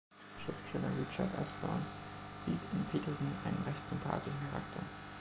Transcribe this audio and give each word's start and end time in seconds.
Schriftsteller 0.43 0.87
Richard 0.99 1.29
Usborne 1.39 1.85
sieht 2.39 2.57
in 2.73 2.83
Peterson 2.91 3.27
einen 3.45 3.63
recht 3.67 3.87
sympathischen 3.87 4.33
Charakter. 4.49 4.79